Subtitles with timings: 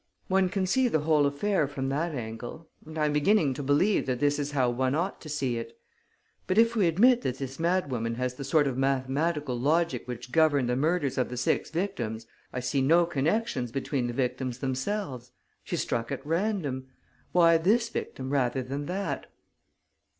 [0.29, 2.67] One can see the whole affair from that angle...
[2.87, 5.77] and I am beginning to believe that this is how one ought to see it.
[6.47, 10.69] But, if we admit that this madwoman has the sort of mathematical logic which governed
[10.69, 15.33] the murders of the six victims, I see no connection between the victims themselves.
[15.63, 16.87] She struck at random.
[17.31, 19.27] Why this victim rather than that?"